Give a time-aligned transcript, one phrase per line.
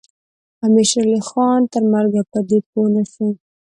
[0.65, 3.27] امیر شېرعلي خان تر مرګه په دې پوه نه شو.